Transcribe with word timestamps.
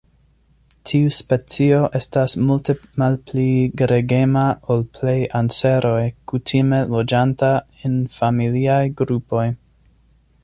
Tiu 0.91 1.09
specio 1.17 1.81
estas 1.99 2.35
multe 2.45 2.75
malpli 3.03 3.45
gregema 3.81 4.45
ol 4.75 4.83
plej 4.99 5.15
anseroj, 5.41 6.01
kutime 6.33 6.79
loĝanta 6.95 7.51
en 7.91 8.01
familiaj 8.17 8.81
grupoj. 9.03 9.45